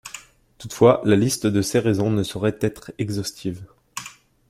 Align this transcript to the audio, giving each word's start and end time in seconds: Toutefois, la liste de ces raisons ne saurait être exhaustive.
Toutefois, 0.57 0.99
la 1.05 1.15
liste 1.15 1.45
de 1.45 1.61
ces 1.61 1.77
raisons 1.77 2.09
ne 2.09 2.23
saurait 2.23 2.57
être 2.61 2.91
exhaustive. 2.97 3.67